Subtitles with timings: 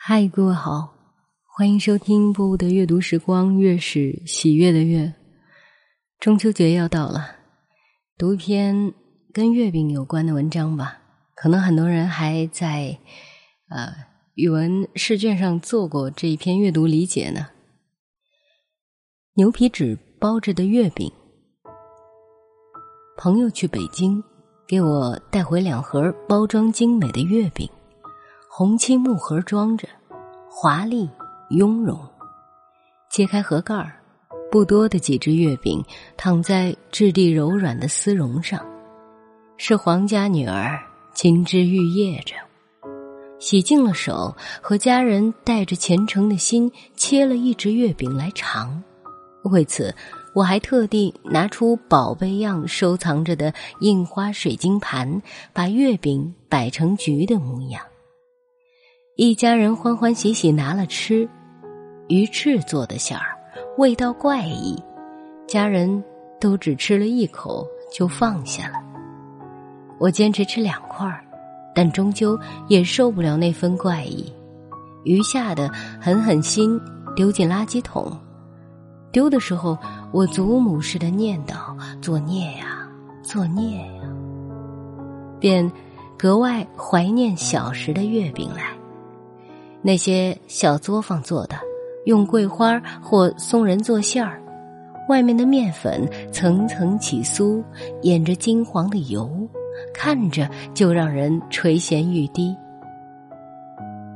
[0.00, 0.94] 嗨，各位好，
[1.44, 5.12] 欢迎收听波波的阅读时光，月是喜悦的月。
[6.18, 7.36] 中秋节要到了，
[8.16, 8.94] 读一篇
[9.34, 10.98] 跟月饼有关的文章吧。
[11.34, 12.98] 可能很多人还在
[13.68, 13.92] 呃
[14.34, 17.48] 语文试卷上做过这一篇阅读理解呢。
[19.34, 21.12] 牛皮纸包着的月饼，
[23.18, 24.22] 朋友去北京，
[24.66, 27.68] 给我带回两盒包装精美的月饼，
[28.58, 29.86] 红漆木盒装着。
[30.50, 31.08] 华丽
[31.50, 31.96] 雍容，
[33.08, 34.02] 揭开盒盖儿，
[34.50, 35.80] 不多的几只月饼
[36.16, 38.60] 躺在质地柔软的丝绒上，
[39.58, 40.76] 是皇家女儿
[41.14, 42.34] 金枝玉叶着。
[43.38, 48.82] 洗净了手，和家人带着虔诚的心切了一只月饼来尝。
[49.44, 49.94] 为此，
[50.34, 57.80] 我还特地拿出宝贝样收藏着的印花水晶盘，把月饼摆成菊的模样。
[59.20, 61.28] 一家人欢欢喜喜拿了吃，
[62.06, 63.36] 鱼翅做的馅儿，
[63.76, 64.80] 味道怪异，
[65.44, 66.04] 家人
[66.38, 68.74] 都只吃了一口就放下了。
[69.98, 71.24] 我坚持吃两块儿，
[71.74, 74.32] 但终究也受不了那份怪异，
[75.02, 75.68] 余下的
[76.00, 76.80] 狠狠心
[77.16, 78.16] 丢进垃圾桶。
[79.10, 79.76] 丢的时候，
[80.12, 82.88] 我祖母似的念叨：“作孽呀，
[83.24, 84.02] 作孽呀！”
[85.40, 85.68] 便
[86.16, 88.77] 格外怀念小时的月饼来。
[89.82, 91.56] 那些小作坊做的，
[92.06, 94.42] 用桂花或松仁做馅儿，
[95.08, 97.62] 外面的面粉层层起酥，
[98.02, 99.30] 掩着金黄的油，
[99.94, 102.56] 看着就让人垂涎欲滴。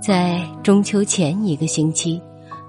[0.00, 2.20] 在中秋前一个星期，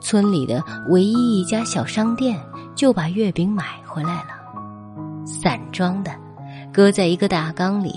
[0.00, 2.38] 村里的唯一一家小商店
[2.76, 6.12] 就把月饼买回来了，散装的，
[6.72, 7.92] 搁在一个大缸里。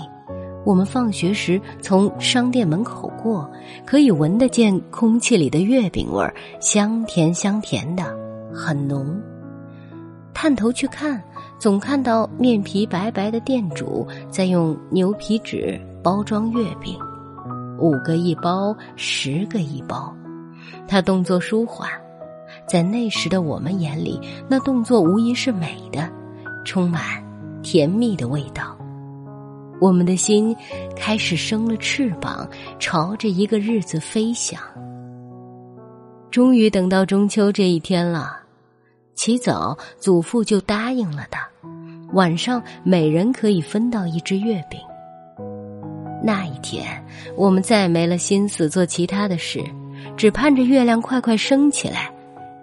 [0.64, 3.50] 我们放学时从商店门口过，
[3.86, 8.04] 可以闻得见空气里的月饼味儿，香甜香甜的，
[8.52, 9.20] 很浓。
[10.34, 11.22] 探头去看，
[11.58, 16.98] 总看到面皮白白的店主在用牛皮纸包装月饼，
[17.78, 20.14] 五个一包，十个一包。
[20.86, 21.88] 他动作舒缓，
[22.66, 26.08] 在那时的我们眼里，那动作无疑是美的，
[26.64, 27.02] 充满
[27.62, 28.76] 甜蜜的味道。
[29.80, 30.54] 我们的心
[30.94, 32.48] 开始生了翅膀，
[32.78, 34.60] 朝着一个日子飞翔。
[36.30, 38.36] 终于等到中秋这一天了，
[39.14, 41.38] 起早祖父就答应了的，
[42.12, 44.78] 晚上每人可以分到一只月饼。
[46.22, 47.02] 那一天，
[47.34, 49.64] 我们再没了心思做其他的事，
[50.16, 52.12] 只盼着月亮快快升起来。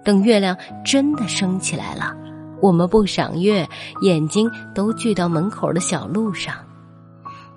[0.05, 0.55] 等月亮
[0.85, 2.15] 真的升起来了，
[2.61, 3.67] 我们不赏月，
[4.03, 6.55] 眼睛都聚到门口的小路上。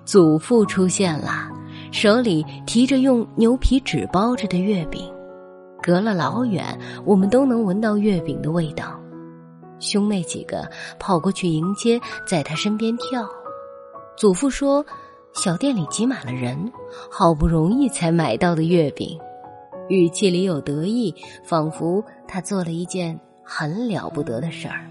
[0.04, 1.48] 祖父出现了，
[1.92, 5.12] 手里提着用牛皮纸包着的月饼，
[5.82, 8.98] 隔了老远，我们都能闻到月饼的味道。
[9.78, 10.68] 兄妹几个
[10.98, 13.28] 跑过去迎接，在他身边跳。
[14.16, 14.84] 祖父说
[15.32, 16.70] ：“小店里挤满了人，
[17.10, 19.18] 好不容易才买到的月饼。”
[19.88, 24.84] 语气里有得意，仿佛他做了一件很了不得的事儿。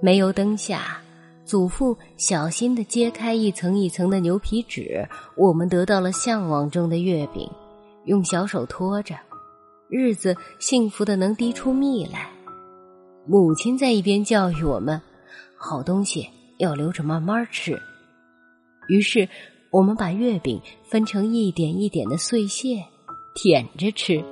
[0.00, 1.01] 煤油灯下。
[1.44, 7.50] 祖父小心的揭开一层一层的牛皮纸，我们得到了向往中的月饼，
[8.04, 9.16] 用小手托着，
[9.88, 12.30] 日子幸福的能滴出蜜来。
[13.26, 15.00] 母亲在一边教育我们：
[15.56, 17.78] 好东西要留着慢慢吃。
[18.88, 19.28] 于是，
[19.70, 22.84] 我们把月饼分成一点一点的碎屑，
[23.34, 24.24] 舔着吃，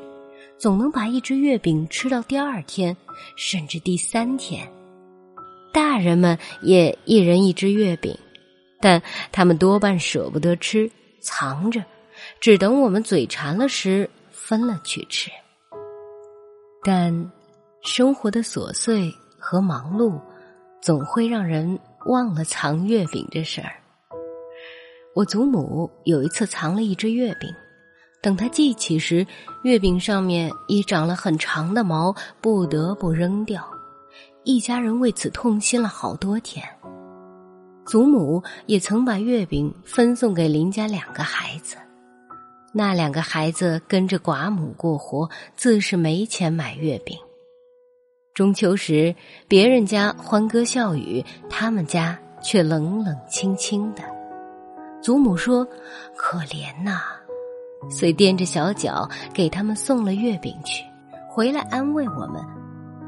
[0.59, 2.97] 总能把一只月饼吃到第二天，
[3.37, 4.70] 甚至第三天。
[5.72, 8.16] 大人们也一人一只月饼，
[8.81, 11.84] 但他们多半舍不得吃，藏着，
[12.41, 15.31] 只等我们嘴馋了时分了去吃。
[16.82, 17.31] 但
[17.82, 20.20] 生活的琐碎和忙碌，
[20.81, 23.72] 总会让人忘了藏月饼这事儿。
[25.14, 27.48] 我祖母有一次藏了一只月饼，
[28.22, 29.26] 等她记起时，
[29.62, 33.62] 月饼上面已长了很长的毛，不得不扔掉。
[34.44, 36.66] 一家人为此痛心了好多天。
[37.87, 41.76] 祖母也曾把月饼分送给邻家两个孩子，
[42.72, 47.19] 那两个孩子跟着寡母过活，自是没钱买月饼。
[48.32, 49.14] 中秋时，
[49.48, 54.02] 别人家欢歌笑语，他们家却冷冷清清的。
[55.02, 55.66] 祖母说
[56.16, 57.00] ：“可怜呐！”
[57.90, 60.84] 遂踮着小脚给他们送了月饼去，
[61.28, 62.40] 回来安慰我们，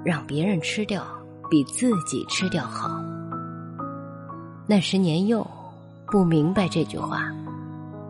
[0.05, 1.07] 让别人吃掉。
[1.53, 2.99] 比自己吃掉好。
[4.67, 5.47] 那时年幼，
[6.07, 7.31] 不明白这句话。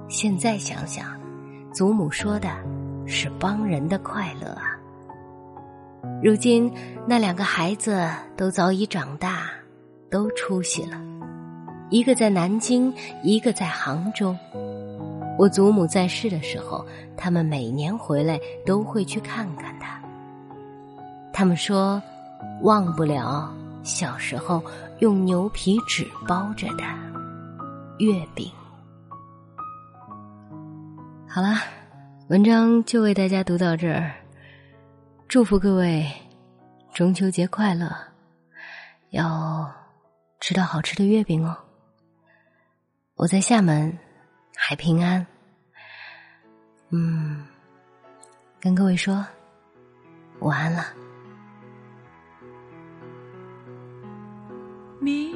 [0.06, 1.20] 现在想想，
[1.72, 2.48] 祖母说的
[3.04, 4.78] 是帮人的快乐啊。
[6.22, 6.72] 如今
[7.04, 9.50] 那两个孩子都早已长大，
[10.08, 10.96] 都出息了，
[11.90, 12.94] 一个在南京，
[13.24, 14.36] 一个在杭州。
[15.36, 16.86] 我祖母在世的时候，
[17.16, 20.00] 他们每年回来都会去看看他。
[21.32, 22.00] 他们说，
[22.62, 24.62] 忘不了小时候
[25.00, 26.84] 用牛皮纸包着的
[27.98, 28.50] 月饼。
[31.28, 31.56] 好了，
[32.28, 34.12] 文章就为大家读到这儿。
[35.26, 36.06] 祝福各位
[36.92, 37.90] 中秋节快乐，
[39.10, 39.68] 要
[40.38, 41.56] 吃到好吃的月饼哦。
[43.16, 43.98] 我在厦门，
[44.54, 45.26] 海平安。
[46.90, 47.44] 嗯，
[48.60, 49.24] 跟各位说
[50.40, 51.01] 晚安了。
[55.02, 55.32] 明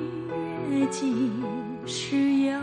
[0.70, 1.12] 月几
[1.84, 2.60] 时有？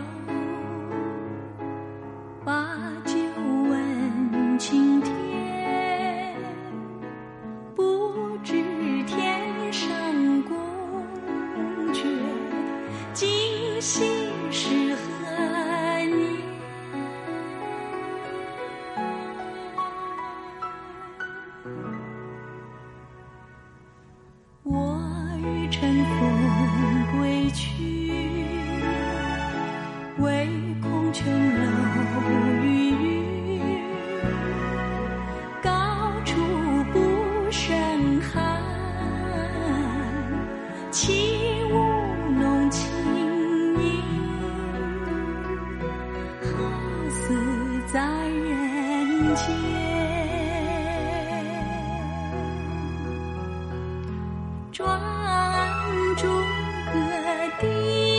[54.74, 55.00] 专
[56.16, 56.26] 诸
[56.92, 57.00] 葛
[57.60, 58.13] 第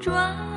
[0.00, 0.49] 专